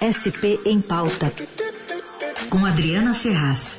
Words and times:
SP 0.00 0.58
em 0.64 0.80
Pauta, 0.80 1.30
com 2.48 2.64
Adriana 2.64 3.14
Ferraz. 3.14 3.78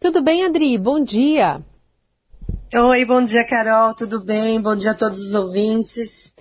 Tudo 0.00 0.22
bem, 0.22 0.46
Adri? 0.46 0.78
Bom 0.78 1.04
dia. 1.04 1.60
Oi, 2.74 3.04
bom 3.04 3.22
dia, 3.22 3.44
Carol. 3.44 3.94
Tudo 3.94 4.18
bem? 4.18 4.58
Bom 4.62 4.74
dia 4.74 4.92
a 4.92 4.94
todos 4.94 5.20
os 5.20 5.34
ouvintes. 5.34 6.34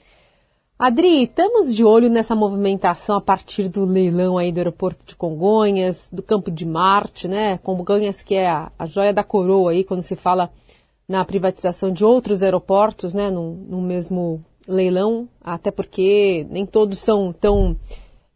Adri, 0.79 1.23
estamos 1.23 1.75
de 1.75 1.83
olho 1.83 2.09
nessa 2.09 2.33
movimentação 2.33 3.17
a 3.17 3.21
partir 3.21 3.67
do 3.67 3.83
leilão 3.83 4.37
aí 4.37 4.49
do 4.49 4.59
aeroporto 4.59 5.03
de 5.05 5.15
Congonhas, 5.17 6.07
do 6.09 6.23
Campo 6.23 6.49
de 6.49 6.65
Marte, 6.65 7.27
né? 7.27 7.57
Congonhas 7.57 8.21
que 8.21 8.35
é 8.35 8.47
a, 8.49 8.71
a 8.79 8.85
joia 8.85 9.13
da 9.13 9.25
coroa 9.25 9.71
aí 9.71 9.83
quando 9.83 10.03
se 10.03 10.15
fala 10.15 10.49
na 11.05 11.25
privatização 11.25 11.91
de 11.91 12.05
outros 12.05 12.41
aeroportos, 12.41 13.13
né? 13.13 13.29
No, 13.29 13.55
no 13.55 13.81
mesmo 13.81 14.41
leilão, 14.67 15.27
até 15.41 15.71
porque 15.71 16.45
nem 16.49 16.65
todos 16.65 16.99
são 16.99 17.31
tão 17.33 17.77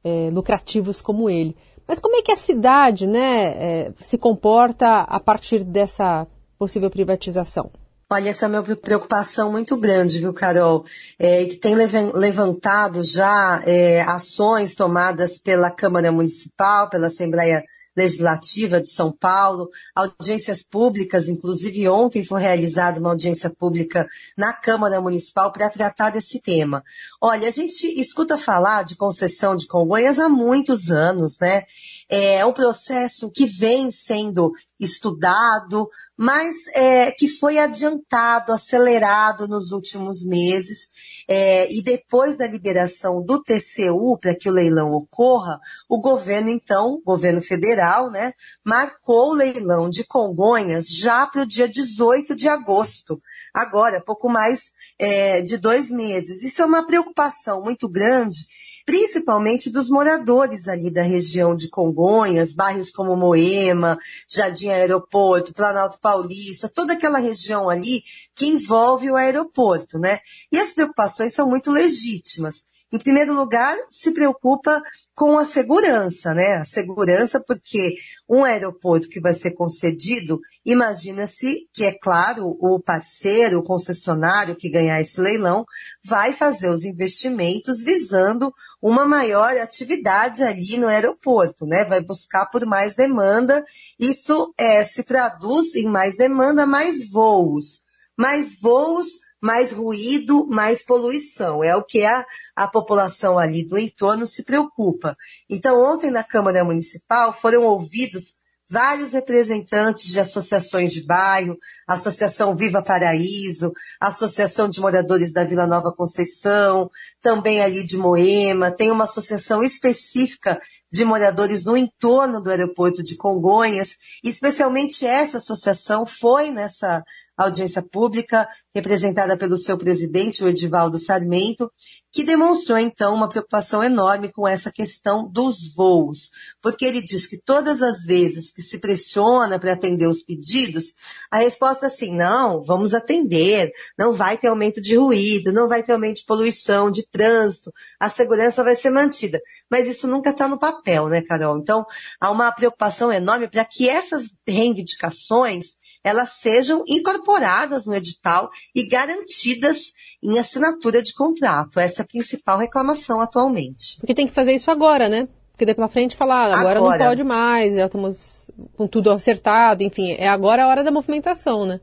é, 0.04 0.30
lucrativos 0.32 1.02
como 1.02 1.30
ele. 1.30 1.56
Mas 1.88 2.00
como 2.00 2.16
é 2.16 2.22
que 2.22 2.32
a 2.32 2.38
cidade 2.38 3.08
né, 3.08 3.48
é, 3.48 3.94
se 4.02 4.18
comporta 4.18 5.02
a 5.02 5.20
partir 5.20 5.64
dessa 5.64 6.28
possível 6.58 6.90
privatização? 6.90 7.72
Olha, 8.12 8.30
essa 8.30 8.46
é 8.46 8.50
uma 8.50 8.64
preocupação 8.64 9.52
muito 9.52 9.78
grande, 9.78 10.20
viu, 10.20 10.34
Carol? 10.34 10.84
É, 11.20 11.46
que 11.46 11.56
tem 11.58 11.76
levantado 11.76 13.04
já 13.04 13.62
é, 13.66 14.02
ações 14.02 14.74
tomadas 14.74 15.38
pela 15.38 15.70
Câmara 15.70 16.12
Municipal, 16.12 16.90
pela 16.90 17.08
Assembleia 17.08 17.64
Legislativa 18.00 18.82
de 18.82 18.90
São 18.90 19.12
Paulo, 19.12 19.70
audiências 19.94 20.64
públicas, 20.64 21.28
inclusive 21.28 21.88
ontem 21.90 22.24
foi 22.24 22.42
realizada 22.42 23.00
uma 23.00 23.10
audiência 23.10 23.50
pública 23.50 24.08
na 24.38 24.54
Câmara 24.54 25.02
Municipal 25.02 25.52
para 25.52 25.70
tratar 25.70 26.10
desse 26.10 26.40
tema. 26.40 26.84
Olha, 27.22 27.48
a 27.48 27.52
gente 27.52 27.86
escuta 28.00 28.38
falar 28.38 28.84
de 28.84 28.96
concessão 28.96 29.56
de 29.56 29.68
Congonhas 29.68 30.18
há 30.18 30.30
muitos 30.30 30.92
anos, 30.92 31.40
né? 31.40 31.64
É 32.10 32.46
um 32.46 32.54
processo 32.54 33.30
que 33.30 33.46
vem 33.46 33.92
sendo 33.92 34.54
estudado, 34.80 35.90
mas 36.22 36.68
é, 36.74 37.12
que 37.14 37.30
foi 37.30 37.58
adiantado, 37.58 38.52
acelerado 38.52 39.48
nos 39.48 39.72
últimos 39.72 40.26
meses. 40.26 40.90
É, 41.30 41.72
e 41.72 41.82
depois 41.82 42.38
da 42.38 42.46
liberação 42.46 43.24
do 43.24 43.42
TCU 43.42 44.18
para 44.20 44.36
que 44.36 44.50
o 44.50 44.52
leilão 44.52 44.92
ocorra, 44.92 45.62
o 45.88 46.02
governo, 46.02 46.50
então, 46.50 47.02
governo 47.06 47.42
federal, 47.42 48.12
né, 48.12 48.34
marcou 48.66 49.30
o 49.30 49.34
leilão 49.34 49.90
de 49.90 50.04
Congonhas 50.04 50.90
já 50.90 51.26
para 51.26 51.44
o 51.44 51.48
dia 51.48 51.70
18 51.70 52.36
de 52.36 52.50
agosto. 52.50 53.22
Agora, 53.54 54.04
pouco 54.04 54.28
mais 54.28 54.74
é, 55.00 55.42
de 55.42 55.58
dois 55.58 55.90
meses. 55.90 56.44
Isso 56.44 56.62
é 56.62 56.66
uma 56.66 56.86
preocupação 56.86 57.64
muito 57.64 57.88
grande 57.88 58.46
principalmente 58.90 59.70
dos 59.70 59.88
moradores 59.88 60.68
ali 60.68 60.90
da 60.90 61.04
região 61.04 61.56
de 61.56 61.70
Congonhas, 61.70 62.56
bairros 62.56 62.90
como 62.90 63.16
Moema, 63.16 64.00
Jardim 64.28 64.70
Aeroporto, 64.70 65.54
Planalto 65.54 66.00
Paulista, 66.00 66.68
toda 66.68 66.94
aquela 66.94 67.20
região 67.20 67.70
ali 67.70 68.02
que 68.34 68.48
envolve 68.48 69.12
o 69.12 69.16
aeroporto, 69.16 70.00
né? 70.00 70.18
E 70.52 70.58
as 70.58 70.72
preocupações 70.72 71.36
são 71.36 71.48
muito 71.48 71.70
legítimas. 71.70 72.66
Em 72.92 72.98
primeiro 72.98 73.36
lugar, 73.36 73.78
se 73.88 74.12
preocupa 74.12 74.82
com 75.14 75.38
a 75.38 75.46
segurança, 75.46 76.34
né? 76.34 76.56
A 76.56 76.64
segurança 76.64 77.40
porque 77.40 77.96
um 78.28 78.44
aeroporto 78.44 79.08
que 79.08 79.22
vai 79.22 79.32
ser 79.32 79.52
concedido, 79.52 80.40
imagina-se 80.66 81.68
que, 81.72 81.86
é 81.86 81.92
claro, 81.92 82.58
o 82.60 82.80
parceiro, 82.80 83.60
o 83.60 83.64
concessionário 83.64 84.56
que 84.56 84.72
ganhar 84.72 85.00
esse 85.00 85.22
leilão, 85.22 85.66
vai 86.04 86.34
fazer 86.34 86.70
os 86.70 86.84
investimentos 86.84 87.84
visando 87.84 88.52
uma 88.82 89.06
maior 89.06 89.56
atividade 89.58 90.42
ali 90.42 90.78
no 90.78 90.88
aeroporto, 90.88 91.68
né? 91.68 91.86
Vai 91.86 92.02
buscar 92.02 92.48
por 92.48 92.66
mais 92.66 92.96
demanda. 92.96 93.64
Isso 94.00 94.52
é, 94.58 94.84
se 94.84 95.04
traduz 95.04 95.76
em 95.76 95.86
mais 95.86 96.18
demanda, 96.18 96.66
mais 96.66 97.08
voos. 97.08 97.84
Mais 98.18 98.60
voos, 98.60 99.08
mais 99.42 99.72
ruído, 99.72 100.46
mais 100.48 100.84
poluição. 100.84 101.64
É 101.64 101.76
o 101.76 101.84
que 101.84 102.04
a, 102.04 102.26
a 102.56 102.68
população 102.68 103.38
ali 103.38 103.66
do 103.66 103.78
entorno 103.78 104.26
se 104.26 104.44
preocupa. 104.44 105.16
Então, 105.50 105.82
ontem 105.82 106.12
na 106.12 106.24
Câmara 106.24 106.64
Municipal 106.64 107.34
foram 107.34 107.64
ouvidos 107.64 108.40
vários 108.70 109.14
representantes 109.14 110.12
de 110.12 110.20
associações 110.20 110.94
de 110.94 111.04
bairro, 111.04 111.58
Associação 111.88 112.56
Viva 112.56 112.84
Paraíso, 112.84 113.74
Associação 114.00 114.70
de 114.70 114.80
Moradores 114.80 115.34
da 115.34 115.44
Vila 115.44 115.66
Nova 115.66 115.92
Conceição, 115.92 116.90
também 117.20 117.62
ali 117.62 117.84
de 117.84 117.98
Moema, 117.98 118.72
tem 118.72 118.92
uma 118.92 119.06
associação 119.06 119.64
específica 119.64 120.62
de 120.92 121.04
moradores 121.04 121.64
no 121.64 121.76
entorno 121.76 122.42
do 122.42 122.50
aeroporto 122.50 123.02
de 123.02 123.16
Congonhas, 123.16 123.96
especialmente 124.24 125.06
essa 125.06 125.38
associação 125.38 126.06
foi 126.06 126.52
nessa 126.52 127.04
audiência 127.44 127.82
pública, 127.82 128.48
representada 128.76 129.38
pelo 129.38 129.58
seu 129.58 129.78
presidente, 129.78 130.44
o 130.44 130.48
Edivaldo 130.48 130.98
Sarmento, 130.98 131.72
que 132.12 132.24
demonstrou 132.24 132.78
então 132.78 133.14
uma 133.14 133.30
preocupação 133.30 133.84
enorme 133.84 134.32
com 134.32 134.48
essa 134.48 134.72
questão 134.72 135.28
dos 135.30 135.74
voos, 135.74 136.30
porque 136.62 136.86
ele 136.86 137.02
diz 137.02 137.28
que 137.28 137.38
todas 137.38 137.82
as 137.82 138.04
vezes 138.04 138.52
que 138.52 138.62
se 138.62 138.80
pressiona 138.80 139.58
para 139.58 139.74
atender 139.74 140.08
os 140.08 140.22
pedidos, 140.22 140.94
a 141.32 141.38
resposta 141.38 141.86
é 141.86 141.88
assim, 141.88 142.16
não, 142.16 142.64
vamos 142.64 142.94
atender, 142.94 143.72
não 143.98 144.16
vai 144.16 144.38
ter 144.38 144.48
aumento 144.48 144.82
de 144.82 144.98
ruído, 144.98 145.54
não 145.54 145.68
vai 145.68 145.82
ter 145.82 145.94
aumento 145.94 146.18
de 146.18 146.26
poluição, 146.26 146.92
de 146.92 147.08
trânsito, 147.08 147.72
a 148.00 148.10
segurança 148.10 148.64
vai 148.64 148.76
ser 148.76 148.90
mantida. 148.90 149.40
Mas 149.70 149.88
isso 149.88 150.08
nunca 150.08 150.32
está 150.32 150.48
no 150.48 150.60
papel, 150.60 151.08
né, 151.08 151.22
Carol? 151.22 151.60
Então, 151.60 151.86
há 152.20 152.32
uma 152.32 152.52
preocupação 152.52 153.14
enorme 153.14 153.48
para 153.48 153.64
que 153.64 153.88
essas 153.88 154.30
reivindicações 154.48 155.78
elas 156.04 156.40
sejam 156.40 156.84
incorporadas 156.88 157.86
no 157.86 157.94
edital 157.94 158.50
e 158.76 158.88
garantidas 158.88 159.94
em 160.24 160.38
assinatura 160.38 161.02
de 161.02 161.14
contrato. 161.14 161.80
Essa 161.80 162.02
é 162.02 162.04
a 162.04 162.08
principal 162.08 162.58
reclamação 162.58 163.22
atualmente. 163.22 163.98
Porque 164.00 164.14
tem 164.14 164.28
que 164.28 164.34
fazer 164.34 164.54
isso 164.54 164.70
agora, 164.72 165.08
né? 165.08 165.28
Porque 165.52 165.66
daí 165.66 165.76
para 165.76 165.90
frente 165.90 166.16
falar, 166.16 166.54
agora, 166.54 166.80
agora, 166.80 166.98
não 166.98 167.06
pode 167.08 167.24
mais, 167.24 167.74
já 167.74 167.88
estamos 167.88 168.50
com 168.78 168.88
tudo 168.88 169.12
acertado, 169.12 169.84
enfim, 169.84 170.14
é 170.14 170.28
agora 170.28 170.64
a 170.64 170.68
hora 170.68 170.86
da 170.86 170.92
movimentação, 170.92 171.66
né? 171.66 171.82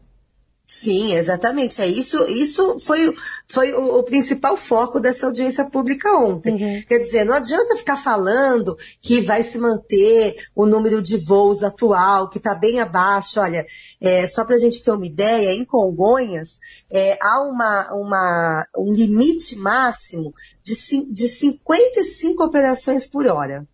Sim, 0.66 1.14
exatamente. 1.14 1.80
É 1.80 1.86
isso, 1.86 2.26
isso 2.28 2.78
foi, 2.80 3.14
foi 3.46 3.72
o, 3.72 3.98
o 3.98 4.02
principal 4.02 4.56
foco 4.56 4.98
dessa 4.98 5.26
audiência 5.26 5.64
pública 5.70 6.12
ontem. 6.18 6.54
Uhum. 6.54 6.82
Quer 6.88 6.98
dizer, 6.98 7.24
não 7.24 7.34
adianta 7.34 7.76
ficar 7.76 7.96
falando 7.96 8.76
que 9.00 9.20
vai 9.20 9.44
se 9.44 9.58
manter 9.58 10.34
o 10.56 10.66
número 10.66 11.00
de 11.00 11.16
voos 11.18 11.62
atual, 11.62 12.28
que 12.28 12.38
está 12.38 12.52
bem 12.52 12.80
abaixo. 12.80 13.38
Olha, 13.38 13.64
é, 14.00 14.26
só 14.26 14.44
para 14.44 14.56
a 14.56 14.58
gente 14.58 14.82
ter 14.82 14.90
uma 14.90 15.06
ideia, 15.06 15.52
em 15.52 15.64
Congonhas 15.64 16.58
é, 16.90 17.16
há 17.22 17.42
uma, 17.42 17.94
uma, 17.94 18.66
um 18.76 18.92
limite 18.92 19.54
máximo 19.54 20.34
de, 20.64 20.74
de 21.12 21.28
55 21.28 22.42
operações 22.42 23.06
por 23.06 23.24
hora. 23.28 23.64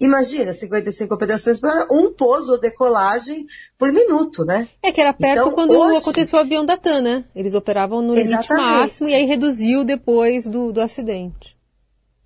Imagina, 0.00 0.52
55 0.52 1.14
operações 1.14 1.60
para 1.60 1.86
um 1.90 2.12
pouso 2.12 2.52
ou 2.52 2.60
decolagem 2.60 3.46
por 3.78 3.92
minuto, 3.92 4.44
né? 4.44 4.68
É 4.82 4.90
que 4.90 5.00
era 5.00 5.12
perto 5.12 5.38
então, 5.38 5.52
quando 5.52 5.72
hoje... 5.72 5.98
aconteceu 5.98 6.38
o 6.38 6.42
avião 6.42 6.64
da 6.64 6.76
TAM, 6.76 7.00
né? 7.00 7.24
Eles 7.34 7.54
operavam 7.54 8.02
no 8.02 8.14
limite 8.14 8.34
Exatamente. 8.34 8.66
máximo 8.66 9.08
e 9.08 9.14
aí 9.14 9.24
reduziu 9.24 9.84
depois 9.84 10.46
do, 10.46 10.72
do 10.72 10.80
acidente 10.80 11.54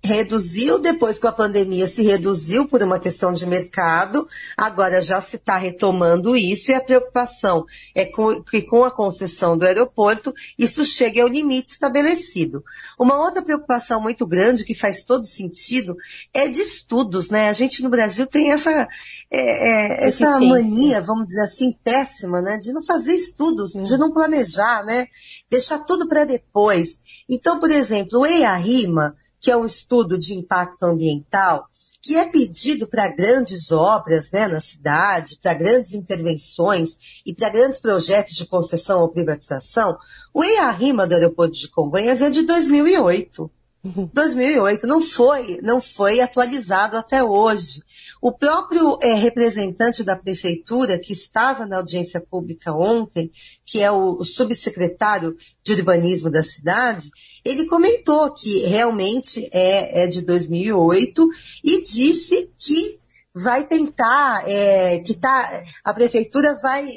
reduziu 0.03 0.79
depois 0.79 1.19
que 1.19 1.27
a 1.27 1.31
pandemia 1.31 1.85
se 1.85 2.03
reduziu 2.03 2.67
por 2.67 2.81
uma 2.81 2.99
questão 2.99 3.33
de 3.33 3.45
mercado, 3.45 4.27
agora 4.55 5.01
já 5.01 5.19
se 5.19 5.35
está 5.35 5.57
retomando 5.57 6.37
isso 6.37 6.71
e 6.71 6.73
a 6.73 6.81
preocupação 6.81 7.65
é 7.93 8.05
com, 8.05 8.41
que 8.41 8.61
com 8.61 8.85
a 8.85 8.91
concessão 8.91 9.57
do 9.57 9.65
aeroporto 9.65 10.33
isso 10.57 10.85
chegue 10.85 11.19
ao 11.19 11.27
limite 11.27 11.73
estabelecido. 11.73 12.63
Uma 12.97 13.17
outra 13.17 13.41
preocupação 13.41 14.01
muito 14.01 14.25
grande 14.25 14.63
que 14.63 14.73
faz 14.73 15.03
todo 15.03 15.25
sentido 15.25 15.97
é 16.33 16.47
de 16.47 16.61
estudos, 16.61 17.29
né? 17.29 17.49
A 17.49 17.53
gente 17.53 17.83
no 17.83 17.89
Brasil 17.89 18.25
tem 18.25 18.53
essa, 18.53 18.71
é, 18.71 18.87
é, 19.31 20.07
essa 20.07 20.39
mania, 20.39 21.01
vamos 21.01 21.25
dizer 21.25 21.41
assim, 21.41 21.75
péssima, 21.83 22.41
né? 22.41 22.57
De 22.57 22.71
não 22.71 22.81
fazer 22.83 23.13
estudos, 23.13 23.73
de 23.73 23.97
não 23.97 24.13
planejar, 24.13 24.83
né? 24.85 25.07
Deixar 25.49 25.79
tudo 25.79 26.07
para 26.07 26.23
depois. 26.23 26.99
Então, 27.27 27.59
por 27.59 27.69
exemplo, 27.69 28.19
o 28.19 28.25
EIA-RIMA, 28.25 29.15
que 29.39 29.51
é 29.51 29.57
um 29.57 29.65
estudo 29.65 30.17
de 30.17 30.33
impacto 30.33 30.83
ambiental, 30.83 31.67
que 32.01 32.15
é 32.15 32.25
pedido 32.25 32.87
para 32.87 33.07
grandes 33.07 33.71
obras 33.71 34.31
né, 34.31 34.47
na 34.47 34.59
cidade, 34.59 35.37
para 35.41 35.53
grandes 35.53 35.93
intervenções 35.93 36.97
e 37.25 37.33
para 37.33 37.49
grandes 37.49 37.79
projetos 37.79 38.35
de 38.35 38.45
concessão 38.45 39.01
ou 39.01 39.09
privatização, 39.09 39.97
o 40.33 40.43
EIA-RIMA 40.43 41.07
do 41.07 41.15
aeroporto 41.15 41.57
de 41.57 41.69
Congonhas 41.69 42.21
é 42.21 42.29
de 42.29 42.43
2008. 42.43 43.49
2008 43.83 44.83
uhum. 44.83 44.89
não 44.89 45.01
foi, 45.01 45.59
não 45.61 45.81
foi 45.81 46.19
atualizado 46.19 46.97
até 46.97 47.23
hoje. 47.23 47.81
O 48.21 48.31
próprio 48.31 48.97
é, 49.01 49.13
representante 49.13 50.03
da 50.03 50.15
prefeitura 50.15 50.99
que 50.99 51.13
estava 51.13 51.65
na 51.65 51.77
audiência 51.77 52.19
pública 52.19 52.73
ontem, 52.73 53.31
que 53.65 53.81
é 53.81 53.89
o, 53.89 54.17
o 54.19 54.25
subsecretário 54.25 55.35
de 55.63 55.73
urbanismo 55.73 56.29
da 56.29 56.43
cidade, 56.43 57.09
ele 57.45 57.67
comentou 57.67 58.33
que 58.33 58.65
realmente 58.65 59.49
é, 59.53 60.03
é 60.03 60.07
de 60.07 60.21
2008 60.21 61.29
e 61.63 61.81
disse 61.83 62.49
que 62.57 62.99
vai 63.33 63.65
tentar, 63.65 64.43
é, 64.49 64.99
que 64.99 65.13
tá, 65.13 65.63
a 65.83 65.93
prefeitura 65.93 66.53
vai 66.61 66.89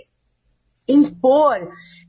impor 0.88 1.56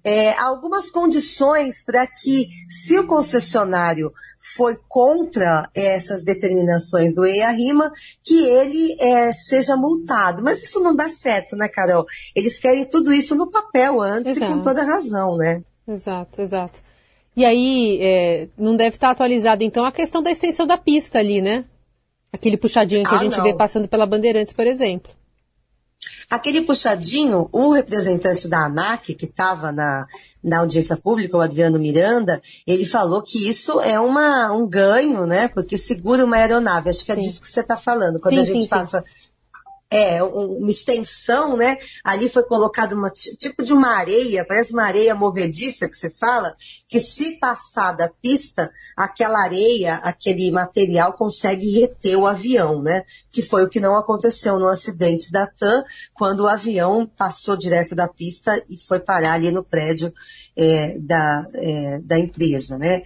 é, 0.03 0.37
algumas 0.37 0.91
condições 0.91 1.83
para 1.83 2.05
que, 2.05 2.47
se 2.67 2.99
o 2.99 3.07
concessionário 3.07 4.11
for 4.55 4.77
contra 4.89 5.69
essas 5.73 6.23
determinações 6.23 7.15
do 7.15 7.25
EIA-RIMA, 7.25 7.91
que 8.23 8.45
ele 8.45 8.97
é, 8.99 9.31
seja 9.31 9.77
multado. 9.77 10.43
Mas 10.43 10.61
isso 10.63 10.81
não 10.81 10.93
dá 10.93 11.07
certo, 11.07 11.55
né, 11.55 11.69
Carol? 11.69 12.05
Eles 12.35 12.59
querem 12.59 12.85
tudo 12.85 13.13
isso 13.13 13.35
no 13.35 13.49
papel 13.49 14.01
antes 14.01 14.35
exato. 14.35 14.51
e 14.51 14.55
com 14.55 14.61
toda 14.61 14.83
razão, 14.83 15.37
né? 15.37 15.63
Exato, 15.87 16.41
exato. 16.41 16.81
E 17.35 17.45
aí, 17.45 17.97
é, 18.01 18.49
não 18.57 18.75
deve 18.75 18.95
estar 18.95 19.09
atualizado, 19.09 19.63
então, 19.63 19.85
a 19.85 19.91
questão 19.91 20.21
da 20.21 20.29
extensão 20.29 20.67
da 20.67 20.77
pista 20.77 21.19
ali, 21.19 21.41
né? 21.41 21.65
Aquele 22.31 22.57
puxadinho 22.57 23.03
que 23.03 23.13
ah, 23.13 23.17
a 23.17 23.23
gente 23.23 23.37
não. 23.37 23.43
vê 23.43 23.53
passando 23.53 23.87
pela 23.87 24.05
Bandeirantes, 24.05 24.53
por 24.53 24.67
exemplo. 24.67 25.11
Aquele 26.29 26.61
puxadinho, 26.61 27.47
o 27.51 27.71
representante 27.73 28.47
da 28.47 28.65
ANAC, 28.65 29.13
que 29.13 29.25
estava 29.25 29.71
na, 29.71 30.07
na 30.43 30.59
audiência 30.59 30.97
pública, 30.97 31.37
o 31.37 31.41
Adriano 31.41 31.79
Miranda, 31.79 32.41
ele 32.65 32.85
falou 32.85 33.21
que 33.21 33.49
isso 33.49 33.79
é 33.79 33.99
uma, 33.99 34.51
um 34.51 34.67
ganho, 34.67 35.25
né? 35.25 35.47
Porque 35.47 35.77
segura 35.77 36.25
uma 36.25 36.37
aeronave. 36.37 36.89
Acho 36.89 37.05
que 37.05 37.11
é 37.11 37.15
sim. 37.15 37.21
disso 37.21 37.41
que 37.41 37.49
você 37.49 37.61
está 37.61 37.77
falando. 37.77 38.19
Quando 38.19 38.35
sim, 38.35 38.41
a 38.41 38.53
gente 38.53 38.63
sim, 38.63 38.69
passa 38.69 39.03
é, 39.93 40.23
uma 40.23 40.69
extensão, 40.69 41.55
né? 41.55 41.77
Ali 42.03 42.27
foi 42.27 42.41
colocado 42.43 42.93
uma 42.93 43.11
tipo 43.11 43.61
de 43.61 43.71
uma 43.71 43.95
areia, 43.95 44.43
parece 44.43 44.73
uma 44.73 44.85
areia 44.85 45.13
movediça 45.13 45.87
que 45.87 45.95
você 45.95 46.09
fala, 46.09 46.55
que 46.89 46.99
se 46.99 47.37
passar 47.37 47.91
da 47.91 48.09
pista, 48.09 48.71
aquela 48.97 49.43
areia, 49.43 49.97
aquele 49.97 50.49
material 50.49 51.13
consegue 51.13 51.79
reter 51.79 52.15
o 52.17 52.25
avião, 52.25 52.81
né? 52.81 53.03
Que 53.31 53.43
foi 53.43 53.63
o 53.63 53.69
que 53.69 53.79
não 53.79 53.95
aconteceu 53.95 54.57
no 54.57 54.67
acidente 54.67 55.31
da 55.31 55.45
TAM, 55.45 55.83
quando 56.15 56.41
o 56.41 56.47
avião 56.47 57.05
passou 57.15 57.55
direto 57.55 57.93
da 57.93 58.07
pista 58.07 58.63
e 58.67 58.81
foi 58.81 58.99
parar 58.99 59.33
ali 59.33 59.51
no 59.51 59.63
prédio 59.63 60.11
é, 60.55 60.97
da, 60.97 61.47
é, 61.53 61.99
da 61.99 62.17
empresa, 62.17 62.77
né? 62.77 63.03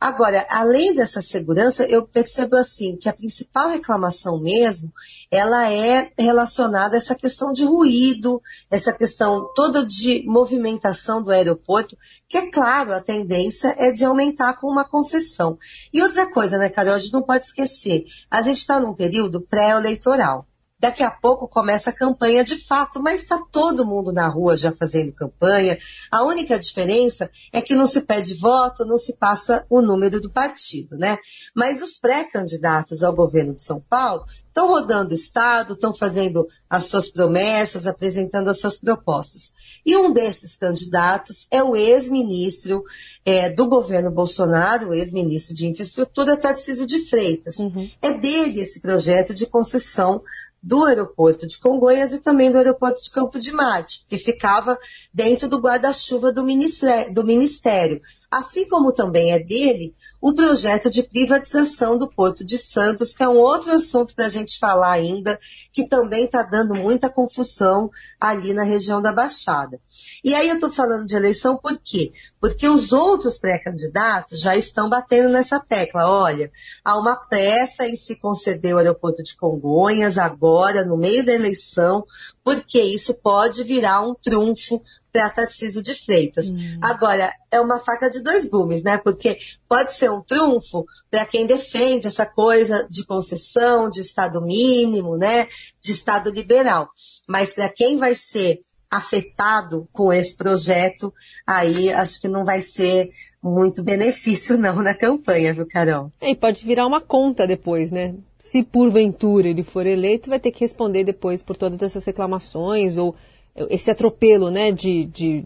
Agora, 0.00 0.46
além 0.48 0.94
dessa 0.94 1.20
segurança, 1.20 1.84
eu 1.84 2.06
percebo 2.06 2.56
assim 2.56 2.96
que 2.96 3.08
a 3.08 3.12
principal 3.12 3.68
reclamação 3.68 4.40
mesmo, 4.40 4.90
ela 5.30 5.70
é 5.70 6.10
relacionada 6.30 6.94
a 6.94 6.96
essa 6.96 7.14
questão 7.14 7.52
de 7.52 7.64
ruído, 7.64 8.40
essa 8.70 8.92
questão 8.92 9.48
toda 9.54 9.84
de 9.84 10.24
movimentação 10.26 11.22
do 11.22 11.30
aeroporto, 11.30 11.96
que 12.28 12.38
é 12.38 12.50
claro, 12.50 12.92
a 12.92 13.00
tendência 13.00 13.74
é 13.76 13.90
de 13.90 14.04
aumentar 14.04 14.54
com 14.54 14.68
uma 14.68 14.84
concessão. 14.84 15.58
E 15.92 16.00
outra 16.02 16.30
coisa, 16.30 16.56
né, 16.56 16.68
Carol, 16.68 16.94
a 16.94 16.98
gente 16.98 17.12
não 17.12 17.22
pode 17.22 17.46
esquecer, 17.46 18.04
a 18.30 18.40
gente 18.40 18.58
está 18.58 18.78
num 18.78 18.94
período 18.94 19.40
pré-eleitoral. 19.40 20.46
Daqui 20.80 21.02
a 21.02 21.10
pouco 21.10 21.46
começa 21.46 21.90
a 21.90 21.92
campanha 21.94 22.42
de 22.42 22.56
fato, 22.56 23.02
mas 23.02 23.20
está 23.20 23.38
todo 23.52 23.86
mundo 23.86 24.12
na 24.12 24.26
rua 24.28 24.56
já 24.56 24.72
fazendo 24.72 25.12
campanha. 25.12 25.78
A 26.10 26.24
única 26.24 26.58
diferença 26.58 27.30
é 27.52 27.60
que 27.60 27.74
não 27.74 27.86
se 27.86 28.00
pede 28.00 28.34
voto, 28.34 28.86
não 28.86 28.96
se 28.96 29.16
passa 29.18 29.66
o 29.68 29.82
número 29.82 30.20
do 30.22 30.30
partido, 30.30 30.96
né? 30.96 31.18
Mas 31.54 31.82
os 31.82 31.98
pré-candidatos 31.98 33.02
ao 33.02 33.14
governo 33.14 33.54
de 33.54 33.62
São 33.62 33.78
Paulo 33.78 34.24
estão 34.48 34.68
rodando 34.68 35.12
o 35.12 35.14
Estado, 35.14 35.74
estão 35.74 35.94
fazendo 35.94 36.48
as 36.68 36.84
suas 36.84 37.08
promessas, 37.08 37.86
apresentando 37.86 38.48
as 38.48 38.58
suas 38.58 38.78
propostas. 38.78 39.52
E 39.84 39.96
um 39.96 40.12
desses 40.12 40.56
candidatos 40.56 41.46
é 41.50 41.62
o 41.62 41.76
ex-ministro 41.76 42.84
é, 43.24 43.48
do 43.48 43.68
governo 43.68 44.10
Bolsonaro, 44.10 44.88
o 44.88 44.94
ex-ministro 44.94 45.54
de 45.54 45.68
Infraestrutura, 45.68 46.36
Tarcísio 46.36 46.86
de 46.86 46.98
Freitas. 47.00 47.58
Uhum. 47.58 47.90
É 48.02 48.12
dele 48.12 48.60
esse 48.60 48.80
projeto 48.80 49.32
de 49.34 49.46
concessão 49.46 50.22
do 50.62 50.84
aeroporto 50.84 51.46
de 51.46 51.58
Congonhas 51.58 52.12
e 52.12 52.18
também 52.18 52.50
do 52.50 52.58
aeroporto 52.58 53.02
de 53.02 53.10
Campo 53.10 53.38
de 53.38 53.52
Marte, 53.52 54.04
que 54.08 54.18
ficava 54.18 54.78
dentro 55.12 55.48
do 55.48 55.58
guarda-chuva 55.58 56.32
do 56.32 56.44
ministério. 56.44 58.02
Assim 58.30 58.68
como 58.68 58.92
também 58.92 59.32
é 59.32 59.38
dele 59.38 59.94
o 60.20 60.34
projeto 60.34 60.90
de 60.90 61.02
privatização 61.02 61.96
do 61.96 62.06
Porto 62.06 62.44
de 62.44 62.58
Santos, 62.58 63.14
que 63.14 63.22
é 63.22 63.28
um 63.28 63.38
outro 63.38 63.72
assunto 63.72 64.14
para 64.14 64.26
a 64.26 64.28
gente 64.28 64.58
falar 64.58 64.92
ainda, 64.92 65.40
que 65.72 65.84
também 65.86 66.26
está 66.26 66.42
dando 66.42 66.78
muita 66.78 67.08
confusão 67.08 67.90
ali 68.20 68.52
na 68.52 68.62
região 68.62 69.00
da 69.00 69.12
Baixada. 69.12 69.80
E 70.22 70.34
aí 70.34 70.48
eu 70.48 70.56
estou 70.56 70.70
falando 70.70 71.06
de 71.06 71.16
eleição 71.16 71.56
por 71.56 71.78
quê? 71.82 72.12
Porque 72.38 72.68
os 72.68 72.92
outros 72.92 73.38
pré-candidatos 73.38 74.40
já 74.40 74.54
estão 74.54 74.90
batendo 74.90 75.30
nessa 75.30 75.58
tecla. 75.58 76.10
Olha, 76.10 76.50
há 76.84 76.98
uma 76.98 77.16
pressa 77.16 77.86
em 77.86 77.96
se 77.96 78.16
conceder 78.16 78.74
o 78.74 78.78
aeroporto 78.78 79.22
de 79.22 79.36
Congonhas 79.36 80.18
agora, 80.18 80.84
no 80.84 80.98
meio 80.98 81.24
da 81.24 81.32
eleição, 81.32 82.04
porque 82.44 82.80
isso 82.80 83.14
pode 83.22 83.64
virar 83.64 84.02
um 84.02 84.14
trunfo 84.14 84.82
para 85.12 85.30
Tarcísio 85.30 85.82
de 85.82 85.94
Freitas. 85.94 86.48
Hum. 86.48 86.78
Agora, 86.82 87.32
é 87.50 87.60
uma 87.60 87.78
faca 87.78 88.08
de 88.08 88.22
dois 88.22 88.46
gumes, 88.46 88.82
né? 88.82 88.98
Porque 88.98 89.38
pode 89.68 89.94
ser 89.94 90.10
um 90.10 90.22
trunfo 90.22 90.86
para 91.10 91.24
quem 91.24 91.46
defende 91.46 92.06
essa 92.06 92.26
coisa 92.26 92.86
de 92.90 93.04
concessão, 93.04 93.90
de 93.90 94.00
Estado 94.00 94.40
mínimo, 94.40 95.16
né? 95.16 95.48
De 95.80 95.92
Estado 95.92 96.30
liberal. 96.30 96.88
Mas 97.28 97.52
para 97.52 97.68
quem 97.68 97.96
vai 97.96 98.14
ser 98.14 98.60
afetado 98.90 99.88
com 99.92 100.12
esse 100.12 100.36
projeto, 100.36 101.14
aí 101.46 101.92
acho 101.92 102.20
que 102.20 102.28
não 102.28 102.44
vai 102.44 102.60
ser 102.60 103.10
muito 103.42 103.82
benefício 103.82 104.58
não 104.58 104.82
na 104.82 104.94
campanha, 104.94 105.54
viu, 105.54 105.66
Carol? 105.66 106.12
É, 106.20 106.30
e 106.32 106.36
pode 106.36 106.66
virar 106.66 106.86
uma 106.86 107.00
conta 107.00 107.46
depois, 107.46 107.90
né? 107.90 108.14
Se 108.38 108.64
porventura 108.64 109.48
ele 109.48 109.62
for 109.62 109.86
eleito, 109.86 110.28
vai 110.28 110.40
ter 110.40 110.50
que 110.50 110.60
responder 110.60 111.04
depois 111.04 111.42
por 111.42 111.56
todas 111.56 111.80
essas 111.82 112.04
reclamações 112.04 112.96
ou 112.96 113.14
esse 113.54 113.90
atropelo 113.90 114.50
né, 114.50 114.72
de, 114.72 115.04
de, 115.06 115.44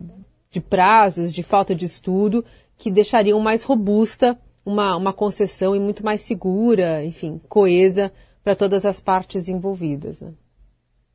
de 0.51 0.61
prazos, 0.61 1.33
de 1.33 1.43
falta 1.43 1.75
de 1.75 1.85
estudo, 1.85 2.45
que 2.77 2.91
deixariam 2.91 3.41
mais 3.41 3.63
robusta 3.63 4.39
uma, 4.65 4.97
uma 4.97 5.13
concessão 5.13 5.77
e 5.77 5.81
muito 5.81 6.05
mais 6.05 6.23
segura, 6.23 7.05
enfim, 7.05 7.41
coesa 7.49 8.13
para 8.43 8.55
todas 8.55 8.85
as 8.85 9.01
partes 9.01 9.49
envolvidas. 9.49 10.21
Né? 10.21 10.33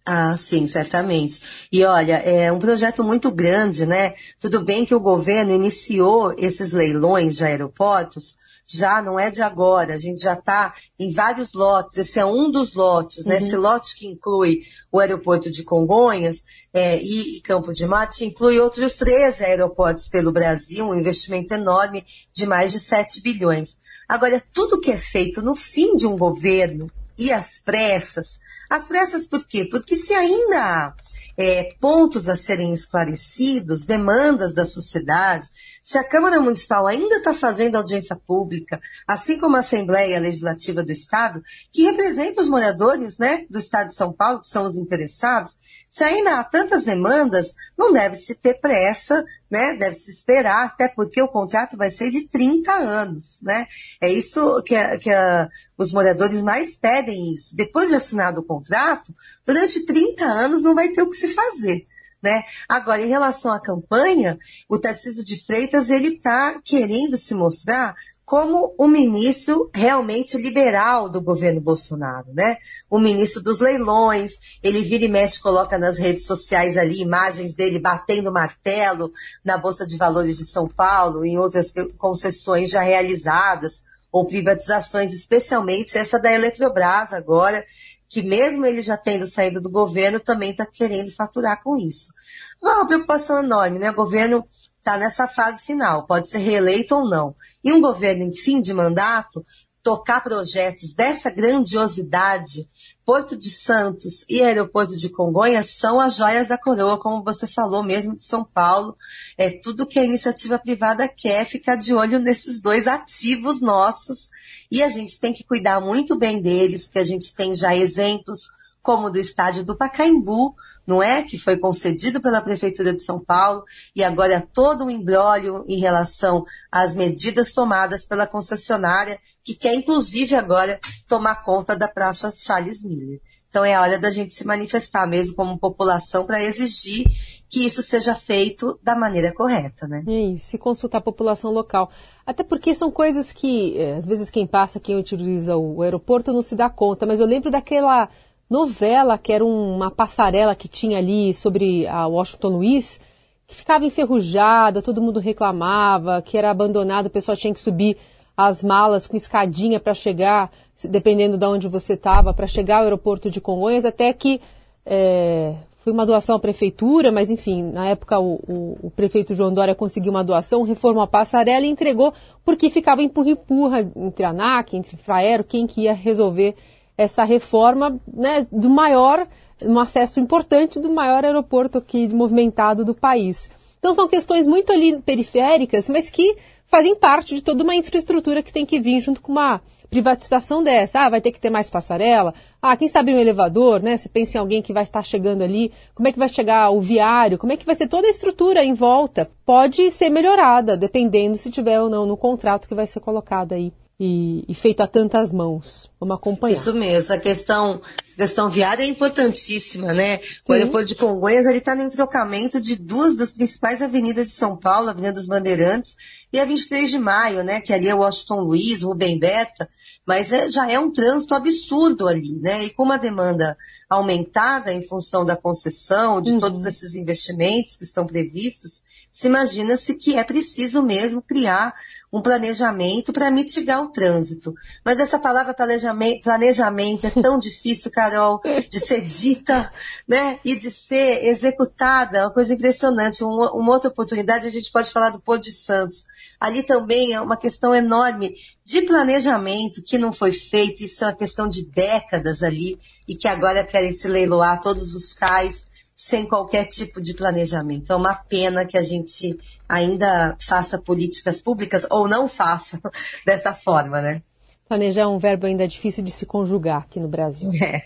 Ah, 0.05 0.35
sim, 0.37 0.65
certamente. 0.65 1.41
E 1.71 1.83
olha, 1.83 2.15
é 2.15 2.51
um 2.51 2.59
projeto 2.59 3.03
muito 3.03 3.31
grande, 3.31 3.85
né? 3.85 4.13
Tudo 4.39 4.63
bem 4.63 4.85
que 4.85 4.95
o 4.95 4.99
governo 4.99 5.53
iniciou 5.53 6.33
esses 6.37 6.71
leilões 6.71 7.37
de 7.37 7.43
aeroportos, 7.43 8.35
já 8.69 9.01
não 9.01 9.19
é 9.19 9.31
de 9.31 9.41
agora, 9.41 9.95
a 9.95 9.97
gente 9.97 10.21
já 10.21 10.33
está 10.33 10.75
em 10.99 11.11
vários 11.11 11.53
lotes, 11.53 11.97
esse 11.97 12.19
é 12.19 12.25
um 12.25 12.51
dos 12.51 12.73
lotes, 12.73 13.25
né? 13.25 13.35
uhum. 13.35 13.41
né? 13.41 13.45
Esse 13.45 13.57
lote 13.57 13.95
que 13.95 14.07
inclui 14.07 14.61
o 14.91 14.99
aeroporto 14.99 15.49
de 15.49 15.63
Congonhas 15.63 16.43
é, 16.71 17.01
e, 17.01 17.37
e, 17.37 17.41
Campo 17.41 17.73
de 17.73 17.87
Mate 17.87 18.25
inclui 18.25 18.59
outros 18.59 18.95
três 18.95 19.41
aeroportos 19.41 20.07
pelo 20.07 20.31
Brasil, 20.31 20.87
um 20.87 20.95
investimento 20.95 21.53
enorme 21.53 22.05
de 22.31 22.45
mais 22.45 22.71
de 22.71 22.79
7 22.79 23.21
bilhões. 23.21 23.79
Agora, 24.07 24.43
tudo 24.53 24.79
que 24.79 24.91
é 24.91 24.97
feito 24.97 25.41
no 25.41 25.55
fim 25.55 25.95
de 25.95 26.05
um 26.05 26.17
governo 26.17 26.91
e 27.19 27.33
as 27.33 27.59
pressas, 27.59 28.39
as 28.69 28.87
pressas 28.87 29.27
por 29.27 29.45
quê? 29.45 29.65
Porque 29.65 29.93
se 29.95 30.13
ainda 30.13 30.63
há 30.63 30.93
é, 31.37 31.75
pontos 31.79 32.29
a 32.29 32.35
serem 32.35 32.73
esclarecidos, 32.73 33.85
demandas 33.85 34.53
da 34.53 34.63
sociedade, 34.63 35.49
se 35.83 35.97
a 35.97 36.03
Câmara 36.03 36.39
Municipal 36.39 36.87
ainda 36.87 37.17
está 37.17 37.33
fazendo 37.33 37.75
audiência 37.75 38.15
pública, 38.15 38.79
assim 39.05 39.37
como 39.37 39.57
a 39.57 39.59
Assembleia 39.59 40.19
Legislativa 40.19 40.81
do 40.81 40.91
Estado, 40.91 41.41
que 41.73 41.83
representa 41.83 42.41
os 42.41 42.47
moradores 42.47 43.17
né, 43.17 43.45
do 43.49 43.59
Estado 43.59 43.89
de 43.89 43.95
São 43.95 44.13
Paulo, 44.13 44.39
que 44.39 44.47
são 44.47 44.65
os 44.65 44.77
interessados, 44.77 45.57
se 45.89 46.03
ainda 46.03 46.39
há 46.39 46.43
tantas 46.43 46.85
demandas, 46.85 47.55
não 47.75 47.91
deve-se 47.91 48.35
ter 48.35 48.59
pressa, 48.61 49.25
né? 49.49 49.75
Deve-se 49.75 50.11
esperar, 50.11 50.67
até 50.67 50.87
porque 50.87 51.19
o 51.21 51.27
contrato 51.27 51.75
vai 51.75 51.89
ser 51.89 52.11
de 52.11 52.27
30 52.27 52.71
anos, 52.71 53.41
né? 53.41 53.67
É 53.99 54.07
isso 54.07 54.61
que, 54.63 54.75
a, 54.75 54.99
que 54.99 55.09
a, 55.09 55.49
os 55.75 55.91
moradores 55.91 56.43
mais 56.43 56.75
pedem 56.75 57.33
isso. 57.33 57.55
Depois 57.55 57.89
de 57.89 57.95
assinado 57.95 58.41
o 58.41 58.45
contrato, 58.45 59.13
durante 59.43 59.85
30 59.85 60.23
anos 60.23 60.61
não 60.61 60.75
vai 60.75 60.89
ter 60.89 61.01
o 61.01 61.09
que 61.09 61.15
se 61.15 61.29
fazer. 61.29 61.87
Né? 62.21 62.43
Agora, 62.67 63.01
em 63.01 63.07
relação 63.07 63.51
à 63.51 63.61
campanha, 63.61 64.37
o 64.67 64.77
Tarcísio 64.77 65.23
de 65.23 65.43
Freitas 65.43 65.89
ele 65.89 66.15
está 66.15 66.59
querendo 66.63 67.17
se 67.17 67.33
mostrar 67.33 67.95
como 68.29 68.75
o 68.77 68.87
ministro 68.87 69.71
realmente 69.73 70.37
liberal 70.37 71.09
do 71.09 71.19
governo 71.19 71.59
Bolsonaro, 71.59 72.31
né? 72.31 72.57
O 72.87 72.99
ministro 72.99 73.41
dos 73.41 73.59
leilões, 73.59 74.37
ele 74.61 74.83
vira 74.83 75.05
e 75.05 75.07
mexe, 75.07 75.41
coloca 75.41 75.79
nas 75.79 75.97
redes 75.97 76.27
sociais 76.27 76.77
ali 76.77 77.01
imagens 77.01 77.55
dele 77.55 77.79
batendo 77.79 78.31
martelo 78.31 79.11
na 79.43 79.57
Bolsa 79.57 79.83
de 79.83 79.97
Valores 79.97 80.37
de 80.37 80.45
São 80.45 80.67
Paulo, 80.67 81.25
em 81.25 81.39
outras 81.39 81.73
concessões 81.97 82.69
já 82.69 82.83
realizadas, 82.83 83.81
ou 84.11 84.27
privatizações, 84.27 85.11
especialmente 85.11 85.97
essa 85.97 86.19
da 86.19 86.31
Eletrobras 86.31 87.13
agora, 87.13 87.65
que 88.07 88.21
mesmo 88.21 88.63
ele 88.63 88.83
já 88.83 88.95
tendo 88.95 89.25
saído 89.25 89.59
do 89.59 89.71
governo, 89.71 90.19
também 90.19 90.51
está 90.51 90.67
querendo 90.67 91.11
faturar 91.11 91.63
com 91.63 91.75
isso. 91.77 92.13
Uma 92.61 92.85
preocupação 92.85 93.39
enorme, 93.39 93.79
né? 93.79 93.89
O 93.89 93.95
governo 93.95 94.45
está 94.77 94.97
nessa 94.99 95.27
fase 95.27 95.65
final, 95.65 96.05
pode 96.05 96.27
ser 96.27 96.37
reeleito 96.37 96.93
ou 96.93 97.09
não. 97.09 97.35
E 97.63 97.73
um 97.73 97.81
governo 97.81 98.23
em 98.23 98.33
fim 98.33 98.61
de 98.61 98.73
mandato, 98.73 99.45
tocar 99.83 100.21
projetos 100.21 100.93
dessa 100.93 101.29
grandiosidade, 101.29 102.69
Porto 103.05 103.35
de 103.35 103.49
Santos 103.49 104.23
e 104.29 104.43
Aeroporto 104.43 104.95
de 104.95 105.09
Congonhas 105.09 105.79
são 105.79 105.99
as 105.99 106.15
joias 106.15 106.47
da 106.47 106.59
coroa, 106.59 106.99
como 106.99 107.23
você 107.23 107.47
falou 107.47 107.83
mesmo 107.83 108.15
de 108.15 108.23
São 108.23 108.43
Paulo. 108.43 108.95
É 109.35 109.49
tudo 109.49 109.87
que 109.87 109.97
a 109.97 110.05
iniciativa 110.05 110.59
privada 110.59 111.07
quer 111.07 111.43
ficar 111.43 111.75
de 111.75 111.91
olho 111.91 112.19
nesses 112.19 112.61
dois 112.61 112.85
ativos 112.85 113.61
nossos. 113.61 114.29
E 114.71 114.83
a 114.83 114.87
gente 114.89 115.19
tem 115.19 115.33
que 115.33 115.43
cuidar 115.43 115.81
muito 115.81 116.15
bem 116.15 116.39
deles, 116.39 116.85
porque 116.85 116.99
a 116.99 117.03
gente 117.03 117.33
tem 117.33 117.55
já 117.55 117.75
exemplos 117.75 118.47
como 118.79 119.09
do 119.09 119.17
estádio 119.17 119.65
do 119.65 119.75
Pacaembu, 119.75 120.53
não 120.89 121.03
é? 121.03 121.21
Que 121.21 121.37
foi 121.37 121.55
concedido 121.55 122.19
pela 122.19 122.41
Prefeitura 122.41 122.91
de 122.91 123.03
São 123.03 123.23
Paulo 123.23 123.63
e 123.95 124.03
agora 124.03 124.33
é 124.33 124.39
todo 124.39 124.85
um 124.85 124.89
embrólio 124.89 125.63
em 125.67 125.79
relação 125.79 126.43
às 126.71 126.95
medidas 126.95 127.51
tomadas 127.51 128.07
pela 128.07 128.25
concessionária, 128.25 129.19
que 129.43 129.53
quer 129.53 129.75
inclusive 129.75 130.33
agora 130.33 130.79
tomar 131.07 131.43
conta 131.43 131.77
da 131.77 131.87
Praça 131.87 132.31
Charles 132.31 132.83
Miller. 132.83 133.21
Então 133.49 133.63
é 133.63 133.79
hora 133.79 133.99
da 133.99 134.09
gente 134.09 134.33
se 134.33 134.45
manifestar 134.45 135.07
mesmo 135.07 135.35
como 135.35 135.59
população 135.59 136.25
para 136.25 136.43
exigir 136.43 137.05
que 137.47 137.65
isso 137.65 137.83
seja 137.83 138.15
feito 138.15 138.79
da 138.81 138.95
maneira 138.95 139.33
correta, 139.33 139.87
né? 139.87 140.03
É 140.07 140.21
isso, 140.33 140.55
e 140.55 140.59
consultar 140.59 140.99
a 140.99 141.01
população 141.01 141.51
local. 141.51 141.91
Até 142.25 142.43
porque 142.43 142.75
são 142.75 142.91
coisas 142.91 143.31
que, 143.31 143.75
é, 143.77 143.95
às 143.95 144.05
vezes, 144.05 144.29
quem 144.29 144.45
passa, 144.45 144.79
quem 144.79 144.99
utiliza 144.99 145.57
o 145.57 145.81
aeroporto 145.81 146.31
não 146.31 146.43
se 146.43 146.55
dá 146.55 146.69
conta. 146.69 147.07
Mas 147.07 147.19
eu 147.19 147.25
lembro 147.25 147.49
daquela 147.49 148.07
novela, 148.49 149.17
que 149.17 149.31
era 149.31 149.45
uma 149.45 149.91
passarela 149.91 150.55
que 150.55 150.67
tinha 150.67 150.97
ali 150.97 151.33
sobre 151.33 151.85
a 151.87 152.07
Washington 152.07 152.47
Luiz, 152.47 152.99
que 153.47 153.55
ficava 153.55 153.85
enferrujada, 153.85 154.81
todo 154.81 155.01
mundo 155.01 155.19
reclamava, 155.19 156.21
que 156.21 156.37
era 156.37 156.49
abandonado, 156.49 157.07
o 157.07 157.09
pessoal 157.09 157.37
tinha 157.37 157.53
que 157.53 157.59
subir 157.59 157.97
as 158.35 158.63
malas 158.63 159.05
com 159.05 159.17
escadinha 159.17 159.79
para 159.79 159.93
chegar, 159.93 160.51
dependendo 160.83 161.37
de 161.37 161.45
onde 161.45 161.67
você 161.67 161.93
estava, 161.93 162.33
para 162.33 162.47
chegar 162.47 162.77
ao 162.77 162.83
aeroporto 162.83 163.29
de 163.29 163.41
Congonhas, 163.41 163.85
até 163.85 164.13
que 164.13 164.39
é, 164.85 165.55
foi 165.79 165.93
uma 165.93 166.05
doação 166.05 166.35
à 166.35 166.39
prefeitura, 166.39 167.11
mas 167.11 167.29
enfim, 167.29 167.63
na 167.63 167.87
época 167.87 168.19
o, 168.19 168.35
o, 168.47 168.77
o, 168.83 168.91
prefeito 168.91 169.35
João 169.35 169.53
Dória 169.53 169.75
conseguiu 169.75 170.11
uma 170.11 170.23
doação, 170.23 170.63
reformou 170.63 171.03
a 171.03 171.07
passarela 171.07 171.65
e 171.65 171.69
entregou, 171.69 172.13
porque 172.45 172.69
ficava 172.69 173.01
empurra-empurra 173.01 173.81
entre 173.95 174.25
a 174.25 174.29
ANAC, 174.29 174.75
entre 174.75 174.95
Infraero, 174.95 175.43
quem 175.43 175.67
que 175.67 175.81
ia 175.81 175.93
resolver 175.93 176.55
essa 176.99 177.23
reforma 177.23 177.97
né, 178.05 178.45
do 178.51 178.69
maior, 178.69 179.25
um 179.63 179.79
acesso 179.79 180.19
importante 180.19 180.81
do 180.81 180.91
maior 180.91 181.23
aeroporto 181.23 181.77
aqui 181.77 182.09
movimentado 182.09 182.83
do 182.83 182.93
país. 182.93 183.49
Então 183.79 183.93
são 183.93 184.05
questões 184.05 184.45
muito 184.45 184.73
ali 184.73 185.01
periféricas, 185.01 185.87
mas 185.87 186.09
que 186.09 186.35
fazem 186.67 186.93
parte 186.93 187.35
de 187.35 187.41
toda 187.41 187.63
uma 187.63 187.73
infraestrutura 187.73 188.43
que 188.43 188.51
tem 188.51 188.65
que 188.65 188.81
vir 188.81 188.99
junto 188.99 189.21
com 189.21 189.31
uma 189.31 189.61
privatização 189.89 190.61
dessa. 190.61 190.99
Ah, 190.99 191.09
vai 191.09 191.21
ter 191.21 191.31
que 191.31 191.39
ter 191.39 191.49
mais 191.49 191.69
passarela. 191.69 192.33
Ah, 192.61 192.75
quem 192.75 192.89
sabe 192.89 193.13
um 193.13 193.17
elevador, 193.17 193.81
né? 193.81 193.95
Você 193.95 194.09
pensa 194.09 194.37
em 194.37 194.41
alguém 194.41 194.61
que 194.61 194.73
vai 194.73 194.83
estar 194.83 195.01
chegando 195.01 195.41
ali, 195.41 195.71
como 195.95 196.09
é 196.09 196.11
que 196.11 196.19
vai 196.19 196.27
chegar 196.27 196.69
o 196.69 196.81
viário, 196.81 197.37
como 197.37 197.53
é 197.53 197.57
que 197.57 197.65
vai 197.65 197.75
ser 197.75 197.87
toda 197.87 198.07
a 198.07 198.09
estrutura 198.09 198.61
em 198.61 198.73
volta. 198.73 199.31
Pode 199.45 199.89
ser 199.91 200.09
melhorada, 200.09 200.75
dependendo 200.75 201.37
se 201.37 201.49
tiver 201.49 201.79
ou 201.79 201.89
não 201.89 202.05
no 202.05 202.17
contrato 202.17 202.67
que 202.67 202.75
vai 202.75 202.85
ser 202.85 202.99
colocado 202.99 203.53
aí 203.53 203.71
e, 203.99 204.45
e, 204.47 204.55
feito 204.55 204.81
a 204.81 204.87
tantas 204.87 205.29
mãos. 205.29 205.91
Vamos 205.99 206.15
acompanhar. 206.15 206.53
Isso 206.53 206.73
mesmo, 206.73 207.13
a 207.13 207.19
questão, 207.19 207.81
a 208.13 208.15
questão 208.15 208.49
viária 208.49 208.83
é 208.83 208.85
importantíssima, 208.85 209.93
né? 209.93 210.21
O 210.47 210.53
aeroporto 210.53 210.87
de 210.87 210.95
Congonhas 210.95 211.45
está 211.45 211.75
no 211.75 211.83
entrocamento 211.83 212.61
de 212.61 212.77
duas 212.77 213.17
das 213.17 213.33
principais 213.33 213.81
avenidas 213.81 214.29
de 214.29 214.35
São 214.35 214.55
Paulo, 214.55 214.87
a 214.87 214.91
Avenida 214.91 215.11
dos 215.11 215.27
Bandeirantes 215.27 215.97
e 216.31 216.39
a 216.39 216.45
23 216.45 216.89
de 216.89 216.97
Maio, 216.97 217.43
né? 217.43 217.59
Que 217.59 217.73
ali 217.73 217.89
é 217.89 217.93
Washington 217.93 218.39
Luiz, 218.39 218.81
Rubem 218.83 219.19
Beta, 219.19 219.69
mas 220.05 220.31
é, 220.31 220.47
já 220.47 220.71
é 220.71 220.79
um 220.79 220.93
trânsito 220.93 221.35
absurdo 221.35 222.07
ali, 222.07 222.39
né? 222.39 222.63
E 222.63 222.69
com 222.69 222.83
uma 222.83 222.97
demanda 222.97 223.57
aumentada 223.89 224.71
em 224.71 224.81
função 224.81 225.25
da 225.25 225.35
concessão, 225.35 226.21
de 226.21 226.31
uhum. 226.31 226.39
todos 226.39 226.65
esses 226.65 226.95
investimentos 226.95 227.75
que 227.75 227.83
estão 227.83 228.05
previstos, 228.05 228.81
se 229.11 229.27
imagina-se 229.27 229.95
que 229.95 230.17
é 230.17 230.23
preciso 230.23 230.83
mesmo 230.83 231.21
criar 231.21 231.73
um 232.11 232.21
planejamento 232.21 233.13
para 233.13 233.29
mitigar 233.29 233.83
o 233.83 233.91
trânsito. 233.91 234.55
Mas 234.83 234.99
essa 234.99 235.19
palavra 235.19 235.53
planejamento, 235.53 236.23
planejamento 236.23 237.05
é 237.05 237.11
tão 237.11 237.37
difícil, 237.37 237.91
Carol, 237.91 238.41
de 238.67 238.79
ser 238.79 239.05
dita, 239.05 239.71
né? 240.07 240.39
E 240.43 240.57
de 240.57 240.71
ser 240.71 241.23
executada, 241.25 242.17
é 242.17 242.21
uma 242.23 242.33
coisa 242.33 242.53
impressionante. 242.53 243.23
Uma, 243.23 243.71
outra 243.71 243.89
oportunidade, 243.89 244.47
a 244.47 244.51
gente 244.51 244.71
pode 244.71 244.91
falar 244.91 245.11
do 245.11 245.19
Porto 245.19 245.43
de 245.43 245.51
Santos. 245.51 246.07
Ali 246.39 246.65
também 246.65 247.13
é 247.13 247.21
uma 247.21 247.37
questão 247.37 247.75
enorme 247.75 248.35
de 248.65 248.81
planejamento 248.81 249.83
que 249.83 249.97
não 249.97 250.11
foi 250.11 250.31
feito, 250.31 250.83
isso 250.83 251.03
é 251.03 251.07
uma 251.07 251.15
questão 251.15 251.47
de 251.47 251.65
décadas 251.65 252.41
ali, 252.41 252.79
e 253.07 253.15
que 253.15 253.27
agora 253.27 253.63
querem 253.63 253.91
se 253.91 254.07
leiloar 254.07 254.61
todos 254.61 254.93
os 254.95 255.13
cais 255.13 255.67
sem 255.99 256.25
qualquer 256.25 256.65
tipo 256.65 257.01
de 257.01 257.13
planejamento. 257.13 257.91
É 257.91 257.95
uma 257.95 258.15
pena 258.15 258.65
que 258.65 258.77
a 258.77 258.81
gente 258.81 259.37
ainda 259.67 260.35
faça 260.39 260.81
políticas 260.81 261.41
públicas 261.41 261.85
ou 261.91 262.07
não 262.07 262.29
faça 262.29 262.79
dessa 263.25 263.51
forma, 263.51 264.01
né? 264.01 264.21
Planejar 264.67 265.01
é 265.01 265.07
um 265.07 265.17
verbo 265.17 265.45
ainda 265.45 265.67
difícil 265.67 266.01
de 266.01 266.11
se 266.11 266.25
conjugar 266.25 266.83
aqui 266.83 267.01
no 267.01 267.09
Brasil. 267.09 267.49
É, 267.61 267.83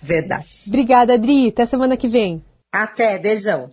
verdade. 0.00 0.46
Obrigada, 0.68 1.14
Adri. 1.14 1.48
Até 1.48 1.66
semana 1.66 1.96
que 1.96 2.06
vem. 2.06 2.44
Até, 2.72 3.18
beijão. 3.18 3.68